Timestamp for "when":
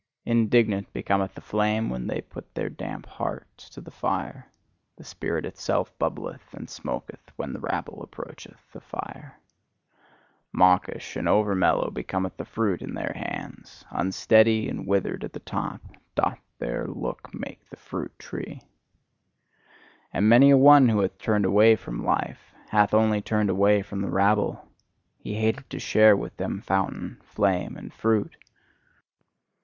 1.91-2.07, 7.35-7.53